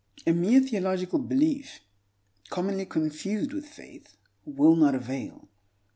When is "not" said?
4.75-4.95